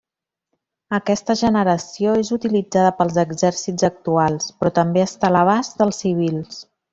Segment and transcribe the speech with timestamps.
[0.97, 6.65] Aquesta generació és utilitzada pels exèrcits actuals, però també està a l'abast dels civils.